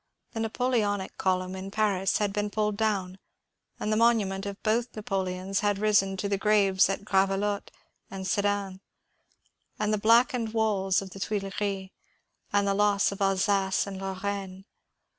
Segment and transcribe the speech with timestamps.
[0.33, 3.19] The Napoleonic column in Paris had been pulled down,
[3.79, 7.69] and the monument of both Napoleons had risen in the graves at Gravelotte
[8.09, 8.81] and Sedan,
[9.77, 11.91] the blackened walls of the Tuileries,
[12.51, 14.65] and the loss of Alsace and Lorraine.